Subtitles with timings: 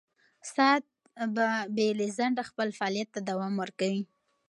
[0.53, 0.83] ساعت
[1.35, 4.03] به بې له ځنډه خپل فعالیت ته دوام ورکوي.